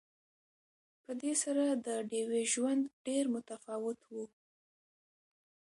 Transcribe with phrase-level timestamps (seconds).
[1.03, 4.25] په دې سره د ډیوې ژوند ډېر متفاوت وو